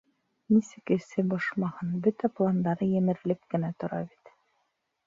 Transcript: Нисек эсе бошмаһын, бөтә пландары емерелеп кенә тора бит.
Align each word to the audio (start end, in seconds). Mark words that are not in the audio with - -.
Нисек 0.53 0.91
эсе 0.95 1.25
бошмаһын, 1.35 1.93
бөтә 2.09 2.33
пландары 2.41 2.89
емерелеп 2.97 3.47
кенә 3.55 3.75
тора 3.85 4.03
бит. 4.11 4.35